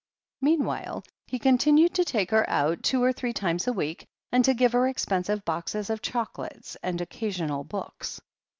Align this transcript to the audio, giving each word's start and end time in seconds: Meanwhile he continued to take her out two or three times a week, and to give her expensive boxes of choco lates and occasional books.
Meanwhile 0.41 1.03
he 1.27 1.37
continued 1.37 1.93
to 1.93 2.03
take 2.03 2.31
her 2.31 2.49
out 2.49 2.81
two 2.81 3.03
or 3.03 3.13
three 3.13 3.33
times 3.33 3.67
a 3.67 3.71
week, 3.71 4.07
and 4.31 4.43
to 4.45 4.55
give 4.55 4.71
her 4.71 4.87
expensive 4.87 5.45
boxes 5.45 5.91
of 5.91 6.01
choco 6.01 6.45
lates 6.45 6.75
and 6.81 6.99
occasional 7.01 7.63
books. 7.63 8.19